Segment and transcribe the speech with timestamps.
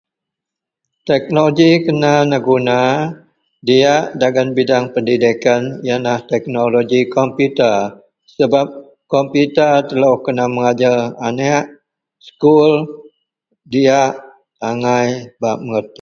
[1.09, 2.79] teknologi kena neguna
[3.67, 7.77] diak dagen bidang Pendidikan ienlah teknologi komputer
[8.37, 8.65] sebab
[9.13, 11.65] komputer telou kena megajer aneak
[12.27, 12.71] skul
[13.73, 14.11] diak
[14.69, 15.07] agai
[15.41, 15.89] bak megerti